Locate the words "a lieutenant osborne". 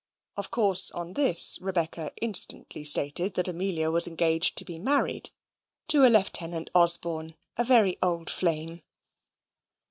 6.03-7.35